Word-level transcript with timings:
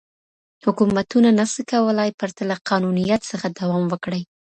حکومتونه 0.65 1.29
نسي 1.39 1.63
کولای 1.71 2.09
پرته 2.19 2.41
له 2.49 2.55
قانونيت 2.69 3.21
څخه 3.31 3.47
دوام 3.59 3.83
وکړي. 3.89 4.21